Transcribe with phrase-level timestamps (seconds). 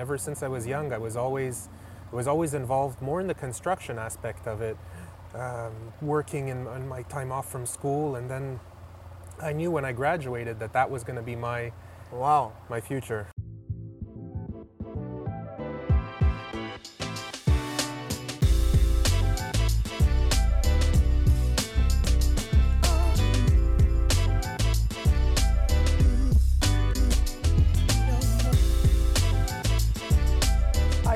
[0.00, 1.68] ever since I was young, I was always,
[2.10, 4.78] I was always involved more in the construction aspect of it,
[5.34, 8.58] um, working in, in my time off from school, and then
[9.42, 11.72] I knew when I graduated that that was going to be my,
[12.10, 12.52] Wow.
[12.70, 13.26] my future.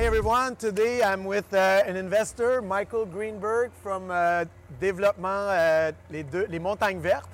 [0.05, 0.55] Hi everyone.
[0.55, 4.45] Today I'm with uh, an investor, Michael Greenberg from uh,
[4.79, 7.27] Développement uh, les, deux, les Montagnes Vertes.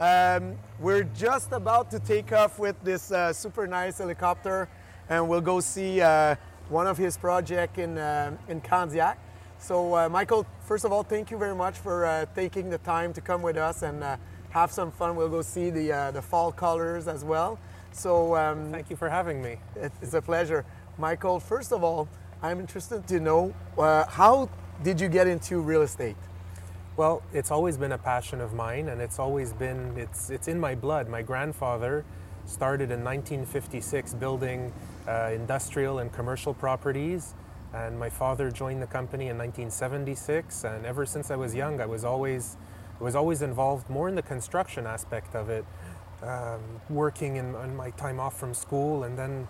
[0.00, 4.70] Um, we're just about to take off with this uh, super nice helicopter,
[5.10, 6.36] and we'll go see uh,
[6.70, 9.16] one of his projects in uh, in Candiac.
[9.58, 13.12] So, uh, Michael, first of all, thank you very much for uh, taking the time
[13.12, 14.16] to come with us and uh,
[14.48, 15.14] have some fun.
[15.14, 17.58] We'll go see the uh, the fall colors as well.
[17.92, 19.58] So, um, Thank you for having me.
[19.76, 20.64] It's a pleasure.
[20.98, 22.08] Michael, first of all,
[22.44, 24.50] I'm interested to know uh, how
[24.82, 26.16] did you get into real estate?
[26.94, 30.60] Well, it's always been a passion of mine, and it's always been it's it's in
[30.60, 31.08] my blood.
[31.08, 32.04] My grandfather
[32.44, 34.74] started in 1956 building
[35.08, 37.32] uh, industrial and commercial properties,
[37.72, 40.64] and my father joined the company in 1976.
[40.64, 42.58] And ever since I was young, I was always
[43.00, 45.64] was always involved more in the construction aspect of it,
[46.22, 49.48] um, working in, in my time off from school, and then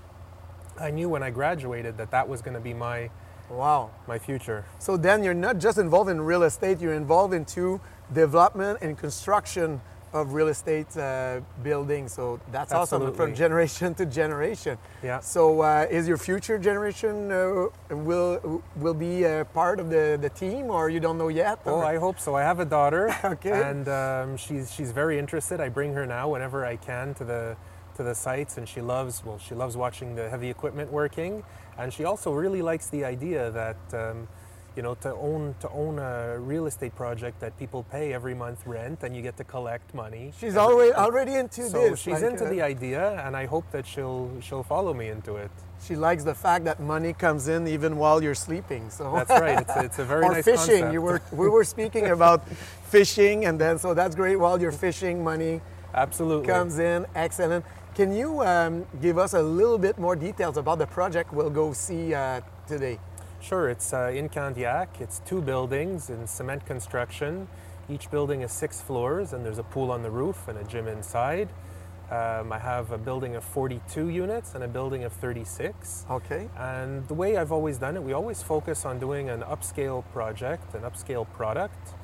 [0.81, 3.11] I knew when I graduated that that was going to be my
[3.51, 3.91] Wow.
[4.09, 4.65] my future.
[4.79, 7.79] So then you're not just involved in real estate, you're involved into
[8.13, 9.81] development and construction
[10.15, 12.13] of real estate uh, buildings.
[12.13, 14.79] So that's awesome from generation to generation.
[15.03, 15.21] Yeah.
[15.21, 20.31] So uh, is your future generation uh, will will be a part of the, the
[20.31, 21.59] team or you don't know yet?
[21.67, 22.35] Oh, or- I hope so.
[22.37, 23.61] I have a daughter, Okay.
[23.71, 25.61] and um, she's she's very interested.
[25.61, 27.57] I bring her now whenever I can to the
[27.97, 31.43] to the sites, and she loves well, she loves watching the heavy equipment working,
[31.79, 33.77] and she also really likes the idea that.
[33.93, 34.29] Um,
[34.77, 38.67] you know, to own to own a real estate project that people pay every month
[38.67, 40.33] rent, and you get to collect money.
[40.39, 42.01] She's already already into so this.
[42.01, 45.37] she's like, into uh, the idea, and I hope that she'll she'll follow me into
[45.37, 45.51] it.
[45.87, 48.91] She likes the fact that money comes in even while you're sleeping.
[48.91, 49.61] So That's right.
[49.61, 50.81] It's, it's a very or nice fishing.
[50.81, 50.93] concept.
[50.93, 52.49] You were we were speaking about
[52.89, 54.37] fishing, and then so that's great.
[54.37, 55.61] While you're fishing, money
[55.95, 56.49] Absolutely.
[56.49, 57.07] comes in.
[57.15, 57.65] Excellent.
[57.95, 61.73] Can you um, give us a little bit more details about the project we'll go
[61.73, 62.99] see uh, today?
[63.41, 65.01] Sure, it's uh, in Candiac.
[65.01, 67.47] It's two buildings in cement construction.
[67.89, 70.89] Each building is six floors, and there's a pool on the roof and a gym
[70.89, 71.51] inside.
[72.11, 76.05] Um, I have a building of 42 units and a building of 36.
[76.11, 76.49] Okay.
[76.59, 80.75] And the way I've always done it, we always focus on doing an upscale project,
[80.75, 81.95] an upscale product.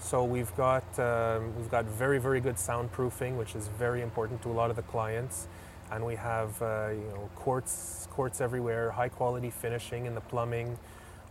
[0.00, 4.48] So we've got um, we've got very very good soundproofing, which is very important to
[4.48, 5.46] a lot of the clients,
[5.92, 10.78] and we have uh, you know quartz quartz everywhere, high quality finishing in the plumbing.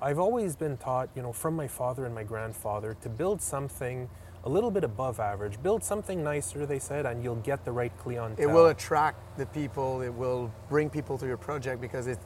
[0.02, 4.07] I've always been taught, you know, from my father and my grandfather to build something
[4.46, 7.91] a little bit above average, build something nicer, they said, and you'll get the right
[7.97, 8.50] clientele.
[8.50, 10.01] It will attract the people.
[10.01, 12.18] It will bring people to your project because it,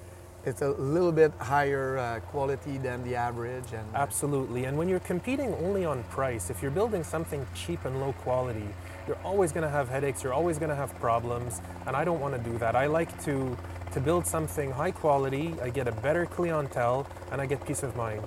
[0.45, 3.71] it's a little bit higher uh, quality than the average.
[3.73, 4.65] And Absolutely.
[4.65, 8.67] And when you're competing only on price, if you're building something cheap and low quality,
[9.07, 12.19] you're always going to have headaches, you're always going to have problems, and I don't
[12.19, 12.75] want to do that.
[12.75, 13.57] I like to
[13.91, 17.95] to build something high quality, I get a better clientele, and I get peace of
[17.95, 18.23] mind.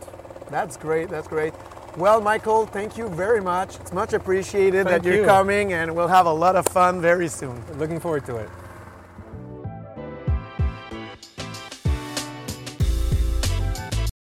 [0.49, 1.09] That's great.
[1.09, 1.53] That's great.
[1.97, 3.81] Well, Michael, thank you very much.
[3.81, 5.25] It's much appreciated Thank that you're you.
[5.25, 7.65] coming, and we'll have a lot of fun very soon.
[7.79, 8.51] Looking forward to it.